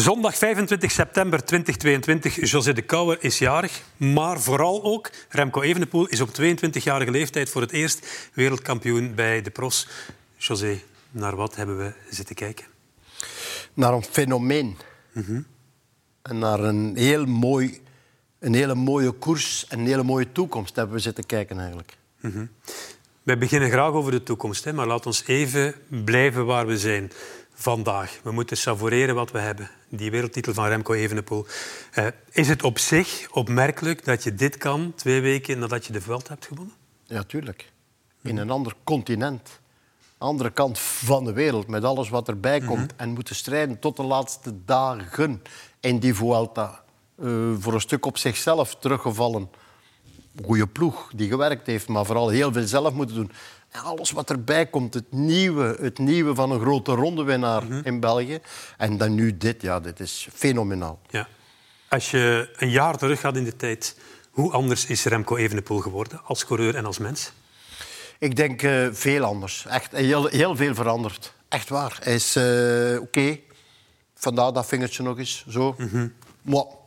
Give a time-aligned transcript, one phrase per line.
[0.00, 2.50] Zondag 25 september 2022.
[2.50, 7.60] José de Kouwer is jarig, maar vooral ook Remco Evenepoel is op 22-jarige leeftijd voor
[7.60, 9.88] het eerst wereldkampioen bij de pros.
[10.36, 10.80] José,
[11.10, 12.66] naar wat hebben we zitten kijken?
[13.74, 14.76] Naar een fenomeen.
[16.22, 17.80] En naar een, heel mooi,
[18.38, 21.96] een hele mooie koers en een hele mooie toekomst hebben we zitten kijken eigenlijk.
[23.22, 27.12] Wij beginnen graag over de toekomst, hè, maar laat ons even blijven waar we zijn
[27.60, 28.20] vandaag.
[28.22, 29.70] We moeten savoureren wat we hebben.
[29.88, 31.46] Die wereldtitel van Remco Evenepoel.
[31.92, 36.00] Eh, is het op zich opmerkelijk dat je dit kan twee weken nadat je de
[36.00, 36.74] Vuelta hebt gewonnen?
[37.04, 37.72] Ja, tuurlijk.
[38.22, 39.60] In een ander continent.
[40.18, 42.96] Andere kant van de wereld, met alles wat erbij komt.
[42.96, 45.42] En moeten strijden tot de laatste dagen
[45.80, 46.84] in die Vuelta.
[47.18, 47.26] Eh,
[47.58, 49.50] voor een stuk op zichzelf teruggevallen.
[50.44, 53.32] Goeie ploeg die gewerkt heeft, maar vooral heel veel zelf moeten doen.
[53.72, 58.38] Alles wat erbij komt, het nieuwe, het nieuwe van een grote rondewinnaar in België.
[58.76, 61.00] En dan nu dit, ja, dit is fenomenaal.
[61.08, 61.28] Ja.
[61.88, 63.96] Als je een jaar terug gaat in de tijd,
[64.30, 67.32] hoe anders is Remco Evenepoel geworden als coureur en als mens?
[68.18, 69.66] Ik denk eh, veel anders.
[69.66, 71.32] Echt heel, heel veel veranderd.
[71.48, 71.98] Echt waar.
[72.02, 73.38] Hij is eh, oké.
[74.14, 75.44] Vandaar dat vingertje nog eens.
[75.48, 75.76] Zo.
[76.42, 76.79] Maar pff, dan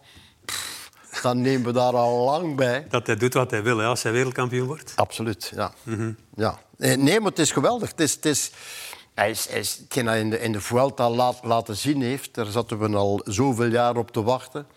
[1.31, 2.85] nemen we daar al lang bij.
[2.89, 4.93] Dat hij doet wat hij wil hè, als hij wereldkampioen wordt.
[4.95, 5.73] Absoluut, ja.
[6.35, 6.59] ja.
[6.77, 7.89] Eh, Nee, maar het is geweldig.
[7.89, 8.51] Het is, het is,
[9.13, 12.33] hij is, hij is, hetgeen hij in de, in de Vuelta laat, laten zien heeft,
[12.33, 14.67] daar zaten we al zoveel jaar op te wachten.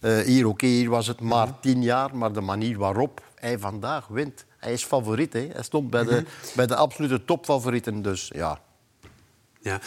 [0.00, 4.06] Eh, hier, oké, hier was het maar tien jaar, maar de manier waarop hij vandaag
[4.06, 4.44] wint.
[4.58, 5.48] Hij is favoriet, hè.
[5.52, 8.02] hij stond bij de, bij de absolute topfavorieten.
[8.02, 8.60] Dus ja,
[9.60, 9.80] Ja.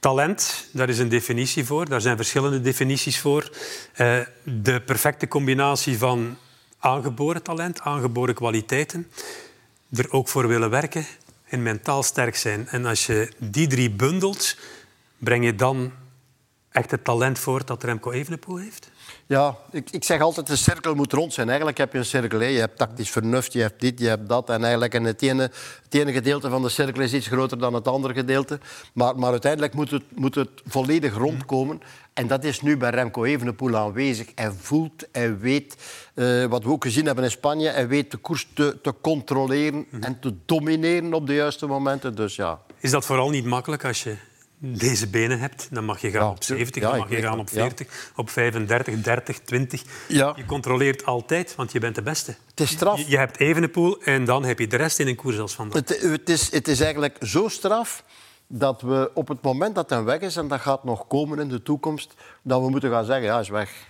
[0.00, 1.88] Talent, daar is een definitie voor.
[1.88, 3.50] Daar zijn verschillende definities voor.
[3.92, 6.36] Eh, de perfecte combinatie van
[6.78, 9.10] aangeboren talent, aangeboren kwaliteiten,
[9.90, 11.06] er ook voor willen werken
[11.44, 12.68] en mentaal sterk zijn.
[12.68, 14.56] En als je die drie bundelt,
[15.18, 15.92] breng je dan
[16.70, 18.90] echt het talent voort dat Remco Evenepoel heeft?
[19.30, 21.46] Ja, ik, ik zeg altijd, de cirkel moet rond zijn.
[21.46, 22.40] Eigenlijk heb je een cirkel.
[22.40, 24.50] Je hebt tactisch vernuft, je hebt dit, je hebt dat.
[24.50, 25.42] En eigenlijk en het, ene,
[25.82, 28.58] het ene gedeelte van de cirkel is iets groter dan het andere gedeelte.
[28.92, 31.80] Maar, maar uiteindelijk moet het, moet het volledig rondkomen.
[32.12, 34.28] En dat is nu bij Remco Evenepoel aanwezig.
[34.34, 35.76] Hij voelt, hij weet,
[36.14, 37.68] eh, wat we ook gezien hebben in Spanje...
[37.68, 42.14] hij weet de koers te, te controleren en te domineren op de juiste momenten.
[42.14, 44.16] Dus ja, Is dat vooral niet makkelijk als je
[44.62, 45.68] deze benen hebt?
[45.70, 47.60] Dan mag je gaan Ja, op 70, ja, dan mag je gaan op ja.
[47.60, 49.82] 40, op 35, 30, 20.
[50.08, 50.32] Ja.
[50.36, 52.36] Je controleert altijd, want je bent de beste.
[52.50, 52.98] het is straf.
[52.98, 55.88] Je, je hebt Evenepoel en dan heb je de rest in een koers als vandaag.
[55.88, 58.04] Het, het, is, het is eigenlijk zo straf
[58.46, 61.48] dat we op het moment dat hij weg is, en dat gaat nog komen in
[61.48, 63.88] de toekomst, dat we moeten gaan zeggen, ja, hij is weg.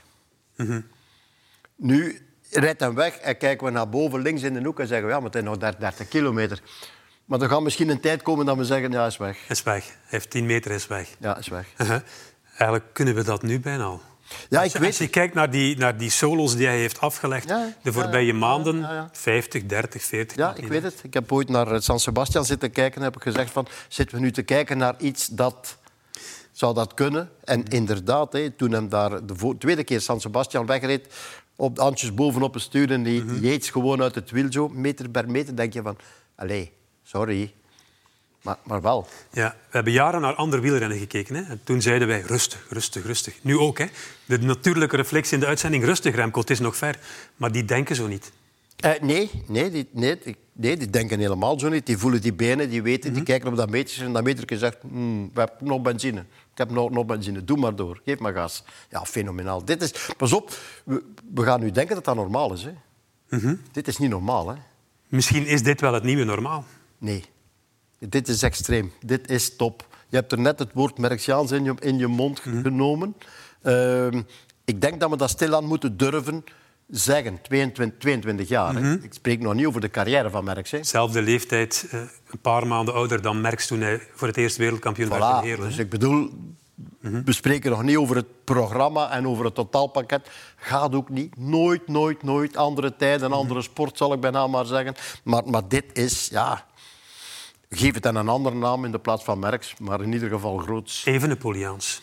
[1.76, 2.20] Nu
[2.50, 5.12] rijdt hij weg en kijken we naar boven, links in de hoek en zeggen we,
[5.12, 6.60] ja, maar het is nog 30, 30 kilometer.
[7.30, 9.38] Maar er gaat misschien een tijd komen dat we zeggen, ja, is weg.
[9.48, 9.96] Is weg.
[10.04, 11.08] Heeft 10 meter, is weg.
[11.18, 11.66] Ja, is weg.
[11.78, 12.00] Uh-huh.
[12.56, 14.00] Eigenlijk kunnen we dat nu bijna al.
[14.48, 16.78] Ja, Als ik je, weet als je kijkt naar die, naar die solos die hij
[16.78, 19.08] heeft afgelegd Ja, de voorbije maanden, ja, ja.
[19.12, 20.36] 50, 30, 40.
[20.36, 21.00] Ja, ik weet het.
[21.02, 24.16] Ik heb ooit naar eh, San Sebastian zitten kijken en heb ik gezegd van, zitten
[24.16, 25.78] we nu te kijken naar iets dat...
[26.52, 27.30] Zou dat kunnen?
[27.44, 31.14] En inderdaad, hè, toen hem daar de tweede keer San Sebastian wegreed,
[31.56, 35.08] op de handjes bovenop het stuur en die Yates gewoon uit het wiel zo, meter
[35.08, 35.96] per meter, denk je van,
[36.36, 36.72] allee,
[37.10, 37.52] sorry.
[38.42, 39.06] Maar, maar wel.
[39.32, 41.34] Ja, we hebben jaren naar ander wielrennen gekeken.
[41.34, 41.42] Hè?
[41.42, 43.34] En toen zeiden wij rustig, rustig, rustig.
[43.42, 43.78] Nu ook.
[43.78, 43.86] Hè?
[44.24, 46.98] De natuurlijke reflex in de uitzending, rustig Remco, het is nog ver.
[47.36, 48.32] Maar die denken zo niet.
[48.76, 50.18] Eh, nee, nee, die, nee,
[50.52, 51.86] nee, die denken helemaal zo niet.
[51.86, 54.76] Die voelen die benen, die weten, die kijken op dat metertje en dat metertje zegt,
[54.80, 56.20] "Hmm, we hebben nog benzine.
[56.20, 58.64] Ik heb nog, nog benzine, doe maar door, geef maar gas.
[58.90, 59.64] Ja, fenomenaal.
[59.64, 60.50] Dit is, pas op,
[60.84, 61.02] we,
[61.34, 62.66] we gaan nu denken dat dat normaal is.
[63.28, 63.56] Hè.
[63.72, 64.54] Dit is niet normaal, hè.
[65.08, 66.64] Misschien is dit wel het nieuwe normaal.
[67.00, 67.24] Nee.
[67.98, 68.92] Dit is extreem.
[69.04, 69.86] Dit is top.
[70.08, 73.14] Je hebt er net het woord Merksiaans in je, in je mond genomen.
[73.62, 74.22] Ehm,
[74.64, 76.44] ik denk dat we dat stilaan moeten durven
[76.88, 77.42] zeggen.
[77.42, 78.74] 22, 22 jaar.
[78.74, 78.94] hè.
[79.02, 80.70] Ik spreek nog niet over de carrière van Merks.
[80.70, 80.84] hè.
[80.84, 82.00] Zelfde leeftijd, eh,
[82.30, 85.44] een paar maanden ouder dan Merckx toen hij voor het eerst wereldkampioen werd in Voilà.
[85.44, 85.68] Heerlen.
[85.68, 86.30] Dus ik bedoel,
[87.00, 90.30] we spreken nog niet over het programma en over het totaalpakket.
[90.56, 91.36] Gaat ook niet.
[91.38, 92.56] Nooit, nooit, nooit.
[92.56, 94.94] Andere tijd, een andere sport, zal ik bijna maar zeggen.
[95.24, 96.68] Maar, maar dit is, ja...
[97.76, 100.56] Geef het aan een andere naam in de plaats van Merks, maar in ieder geval
[100.58, 101.04] groots.
[101.04, 102.02] Evenepoeliaans.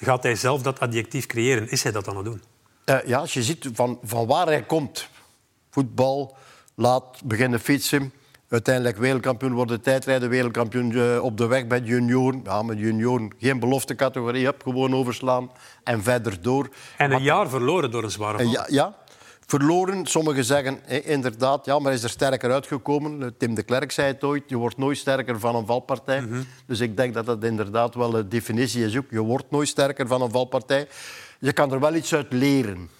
[0.00, 1.68] Gaat hij zelf dat adjectief creëren?
[1.70, 2.42] Is hij dat aan het doen?
[2.84, 5.08] Eh, ja, als je ziet van, van waar hij komt.
[5.70, 6.36] Voetbal,
[6.74, 8.12] laat beginnen fietsen.
[8.48, 12.40] Uiteindelijk wereldkampioen worden, tijdrijden, wereldkampioen eh, op de weg bij de junioren.
[12.44, 15.50] Ja, met junioren geen beloftecategorie, heb gewoon overslaan
[15.84, 16.68] en verder door.
[16.96, 18.52] En een jaar verloren door een zware En val.
[18.52, 18.96] ja, ja,
[19.50, 20.06] verloren.
[20.06, 23.36] Sommigen zeggen inderdaad, ja, maar hij is er sterker uitgekomen.
[23.36, 26.20] Tim de Klerk zei het ooit, je wordt nooit sterker van een valpartij.
[26.20, 26.42] Mhm.
[26.66, 29.10] Dus ik denk dat dat inderdaad wel de definitie is ook.
[29.10, 30.88] Je wordt nooit sterker van een valpartij.
[31.38, 32.90] Je kan er wel iets uit leren.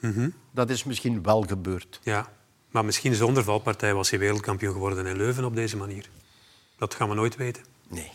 [0.00, 0.28] Mhm.
[0.50, 2.00] Dat is misschien wel gebeurd.
[2.02, 2.28] Ja,
[2.70, 6.08] maar misschien zonder valpartij was hij wereldkampioen geworden in Leuven op deze manier.
[6.78, 7.62] Dat gaan we nooit weten.
[7.88, 8.10] Nee.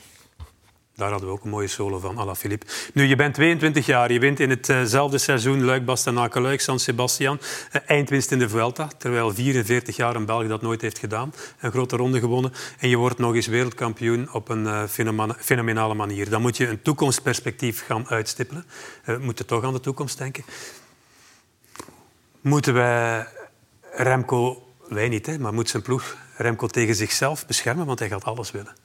[0.95, 2.65] Daar hadden we ook een mooie solo van Alaphilippe.
[2.93, 7.39] Nu, je bent 22 jaar, je wint in hetzelfde seizoen Luik, Bastenaken, Luik, San Sebastian.
[7.71, 11.33] Eh, eindwinst in de Vuelta, terwijl 44 jaar een Belg dat nooit heeft gedaan.
[11.59, 12.53] Een grote ronde gewonnen.
[12.79, 14.83] En je wordt nog eens wereldkampioen op een uh,
[15.39, 16.29] fenomenale manier.
[16.29, 18.65] Dan moet je een toekomstperspectief gaan uitstippelen.
[19.05, 20.43] We moeten toch aan de toekomst denken.
[22.41, 23.27] Moeten wij
[23.91, 28.23] Remco, wij niet, hè, maar moet zijn ploeg Remco tegen zichzelf beschermen, want hij gaat
[28.23, 28.82] alles willen?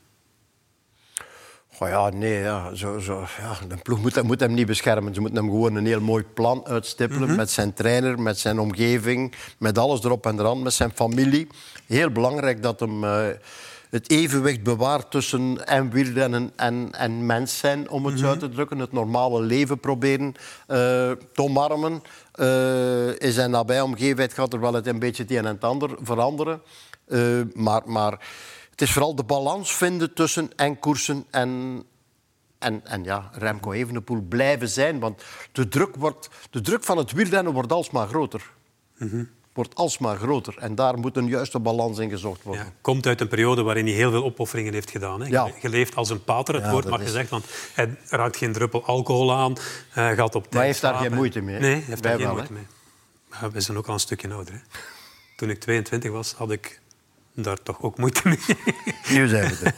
[1.80, 2.74] Oh ja, nee, ja.
[2.74, 3.66] Zo, zo, ja.
[3.68, 5.14] de ploeg moet, moet, hem niet beschermen.
[5.14, 7.36] Ze moeten hem gewoon een heel mooi plan uitstippelen mhm.
[7.36, 11.46] met zijn trainer, met zijn omgeving, met alles erop en eraan, met zijn familie.
[11.86, 13.26] Heel belangrijk dat hem uh,
[13.90, 18.38] het evenwicht bewaart tussen en wielrennen en, en mens zijn, om het mm zo uit
[18.38, 18.78] te drukken.
[18.78, 20.34] Het normale leven proberen uh,
[20.66, 22.02] te omarmen.
[22.34, 25.64] Uh, in zijn nabije omgeving gaat er wel het een beetje het een en het
[25.64, 26.60] ander veranderen.
[27.54, 27.82] maar...
[27.84, 28.18] maar
[28.78, 31.82] het is vooral de balans vinden tussen en koersen en,
[32.58, 34.98] en, en ja, Remco Evenepoel blijven zijn.
[34.98, 38.50] Want de druk, wordt, de druk van het wielrennen wordt alsmaar groter.
[38.98, 40.58] Mm Wordt alsmaar groter.
[40.58, 42.64] En daar moet een juiste balans in gezocht worden.
[42.64, 45.20] Ja, komt uit een periode waarin hij heel veel opofferingen heeft gedaan.
[45.20, 45.28] Hè?
[45.28, 45.50] Ja.
[45.60, 47.06] Je leeft als een pater, het ja, wordt maar is...
[47.06, 47.30] gezegd.
[47.30, 47.44] Want
[47.74, 49.56] hij raakt geen druppel alcohol aan.
[49.88, 51.60] Hij gaat op tijd Maar hij heeft daar geen moeite mee.
[51.60, 52.66] Nee, hij heeft daar geen moeite mee.
[53.28, 54.54] Maar we zijn ook al een stukje ouder.
[54.54, 54.60] Hè?
[55.36, 56.80] Toen ik 22 was, had ik
[57.42, 58.38] daar toch ook moeite mee.
[59.18, 59.74] Nu zijn we er.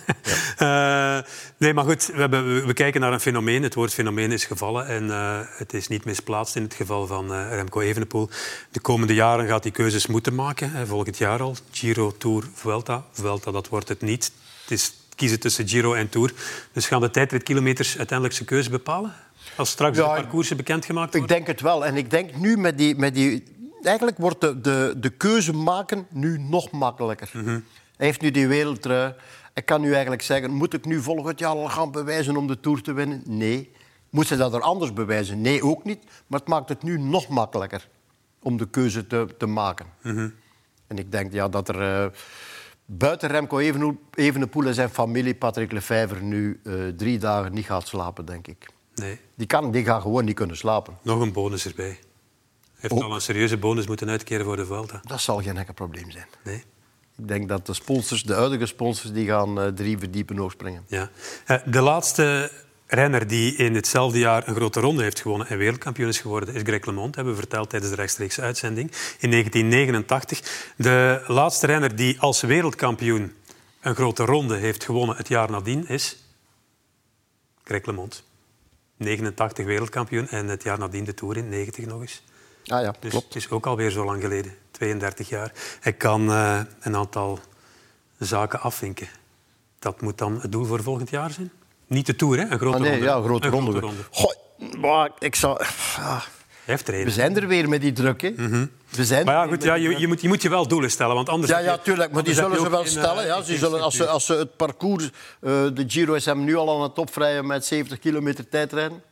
[0.57, 1.19] Ja.
[1.19, 1.25] Uh,
[1.59, 3.62] nee, maar goed, we, hebben, we, kijken naar een fenomeen.
[3.62, 7.33] Het woord fenomeen is gevallen en uh, het is niet misplaatst in het geval van
[7.33, 8.29] uh, Remco Evenepoel.
[8.71, 10.87] De komende jaren gaat hij keuzes moeten maken.
[10.87, 11.57] volgend jaar al.
[11.71, 13.05] Giro, Tour, Vuelta.
[13.12, 14.33] Vuelta, dat wordt het niet.
[14.62, 16.33] Het is kiezen tussen Giro en Tour.
[16.73, 19.15] Dus gaan de tijdritkilometers uiteindelijk zijn keuze bepalen?
[19.57, 21.31] Als straks ja, de parcoursen bekendgemaakt worden?
[21.31, 21.87] Ik denk het wel.
[21.87, 23.45] En ik denk nu met die, met die
[23.82, 27.31] eigenlijk wordt de, de, de keuze maken nu nog makkelijker.
[27.35, 27.61] Mhm.
[27.97, 29.15] Hij heeft nu die wereldtrui.
[29.55, 32.61] Ik kan nu eigenlijk zeggen, moet ik nu volgend jaar al gaan bewijzen om de
[32.61, 33.23] Tour te winnen?
[33.27, 33.71] Nee.
[34.11, 35.41] Moet ze dat er anders bewijzen?
[35.41, 36.05] Nee, ook niet.
[36.27, 37.88] Maar het maakt het nu nog makkelijker
[38.43, 39.87] om de keuze te, te maken.
[40.03, 40.29] Mhm.
[40.87, 42.11] En ik denk ja, dat er uh,
[42.85, 43.59] buiten Remco
[44.15, 48.67] Evenepoel en zijn familie, Patrick Lefevre, nu uh, drie dagen niet gaat slapen, denk ik.
[48.94, 49.21] Nee.
[49.35, 50.99] Die, kan, die gaan gewoon niet kunnen slapen.
[51.03, 51.99] Nog een bonus erbij
[52.81, 53.05] heeft oh.
[53.05, 55.00] al een serieuze bonus moeten uitkeren voor de Vuelta.
[55.05, 56.27] Dat zal geen enkel probleem zijn.
[56.44, 56.65] Nee.
[57.19, 60.85] Ik denk dat de sponsors, de huidige sponsors, die gaan uh, drie verdiepen hoog springen.
[60.87, 61.11] Ja.
[61.47, 62.50] Uh, de laatste
[62.87, 66.62] renner die in hetzelfde jaar een grote ronde heeft gewonnen en wereldkampioen is geworden, is
[66.62, 67.15] Greg LeMond.
[67.15, 70.73] hebben we verteld tijdens de rechtstreekse uitzending in 1989.
[70.76, 73.33] De laatste renner die als wereldkampioen
[73.81, 76.25] een grote ronde heeft gewonnen het jaar nadien is
[77.65, 78.25] Greg LeMond.
[78.97, 82.23] 89 wereldkampioen en het jaar nadien de Tour in 90 nog eens.
[82.67, 83.27] Ah ja, dus klopt.
[83.27, 85.53] Het is ook alweer zo lang geleden, 32 jaar.
[85.83, 87.39] Ik kan uh, een aantal
[88.19, 89.09] zaken afvinken.
[89.79, 91.51] Dat moet dan het doel voor volgend jaar zijn?
[91.87, 92.51] Niet de Tour, hè?
[92.51, 93.07] Een grote ah, nee, ronde.
[93.07, 93.81] Ja, een grote een ronde.
[93.81, 94.03] Ronde.
[94.11, 95.65] Goh, ik zou...
[95.97, 96.23] Ah.
[96.85, 98.21] We zijn er weer met die druk.
[98.21, 98.31] Hè.
[98.37, 98.71] Mm -hmm.
[98.89, 101.15] We zijn maar ja, goed, ja, je, je, moet, je moet je wel doelen stellen.
[101.15, 102.12] Want anders ja, ja, tuurlijk.
[102.12, 103.27] Maar die zullen ze wel stellen.
[103.27, 105.05] Ja, ze zullen, als, ze, als ze het parcours...
[105.05, 105.11] Uh,
[105.75, 109.02] de Giro is hem nu al aan het opvrijen met 70 kilometer tijdrijden.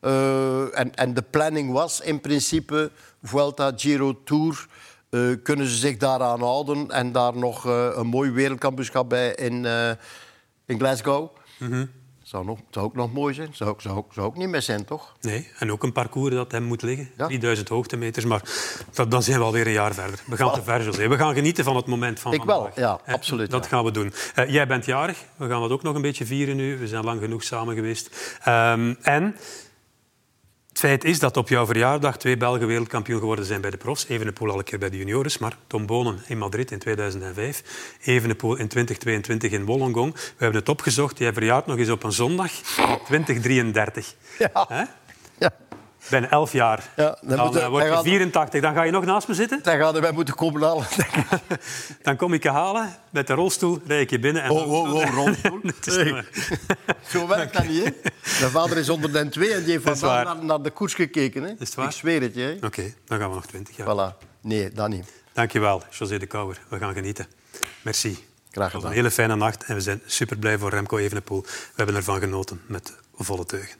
[0.00, 2.90] Uh, en, en de planning was in principe
[3.22, 4.66] Vuelta, Giro, Tour.
[5.10, 9.64] Uh, kunnen ze zich daaraan houden en daar nog uh, een mooi wereldkampioenschap bij in,
[10.66, 11.36] in Glasgow?
[11.58, 11.90] Mm.
[12.30, 13.48] Zou, nog, zou ook nog mooi zijn.
[13.52, 15.16] Zou, zou, zou ook niet meer zijn, toch?
[15.20, 17.10] Nee, en ook een parcours dat hem moet liggen.
[17.16, 17.26] Ja?
[17.26, 18.42] 3000 hoogtemeters, maar
[18.92, 20.20] dat, dan zijn we alweer een jaar verder.
[20.26, 21.08] We gaan te ver, José.
[21.08, 22.56] We gaan genieten van het moment van Ik vandaag.
[22.56, 23.50] wel, ja, absoluut.
[23.50, 23.70] Dat ja.
[23.70, 24.12] gaan we doen.
[24.38, 25.24] Uh, jij bent jarig.
[25.36, 26.78] We gaan dat ook nog een beetje vieren nu.
[26.78, 28.38] We zijn lang genoeg samen geweest.
[28.48, 29.36] Um, en...
[30.80, 34.06] Het feit is dat op jouw verjaardag twee Belgen wereldkampioen geworden zijn bij de profs.
[34.08, 37.62] Evenepoel al een keer bij de juniores, maar Tom Bonen in Madrid in 2005.
[38.04, 40.14] Evenepoel in 2022 in Wollongong.
[40.14, 41.18] We hebben het opgezocht.
[41.18, 42.50] Jij verjaart nog eens op een zondag
[43.04, 44.14] 2033.
[44.38, 44.88] Ja.
[45.38, 45.52] ja
[46.08, 46.90] ben elf jaar.
[46.96, 48.60] Ja, dan, dan uh, word je 84.
[48.60, 49.60] Dan ga je nog naast me zitten.
[49.62, 50.86] Dan gaan wij moeten komen halen.
[52.02, 52.96] dan kom ik je halen.
[53.10, 54.42] Met de rolstoel rijd ik je binnen.
[54.42, 55.60] En oh, oh, oh, rolstoel.
[55.84, 56.24] hey.
[57.12, 57.90] Zo werkt dat niet, hè?
[58.40, 61.42] Mijn vader is onder den twee en die heeft vandaag naar, naar, de koers gekeken.
[61.42, 61.48] Hè?
[61.48, 61.86] Is het waar?
[61.86, 62.54] Ik zweer het je.
[62.56, 63.86] Oké, okay, dan gaan we nog 20 jaar.
[63.86, 64.26] Voilà.
[64.40, 65.12] Nee, dat niet.
[65.32, 66.60] Dankjewel, José de Kouwer.
[66.68, 67.26] We gaan genieten.
[67.82, 68.28] Merci.
[68.50, 68.86] Graag gedaan.
[68.86, 71.42] Een hele fijne nacht en we zijn super blij voor Remco Evenepoel.
[71.42, 73.78] We hebben ervan genoten met volle teugen.